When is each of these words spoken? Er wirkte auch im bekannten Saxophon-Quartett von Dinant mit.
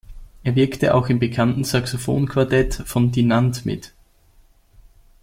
Er 0.43 0.55
wirkte 0.55 0.95
auch 0.95 1.09
im 1.09 1.19
bekannten 1.19 1.63
Saxophon-Quartett 1.63 2.73
von 2.87 3.11
Dinant 3.11 3.67
mit. 3.67 3.93